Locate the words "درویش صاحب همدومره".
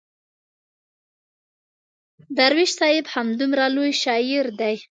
2.37-3.65